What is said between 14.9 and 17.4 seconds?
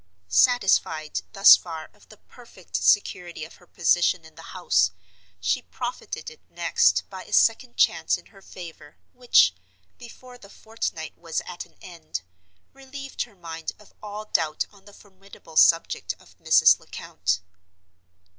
formidable subject of Mrs. Lecount.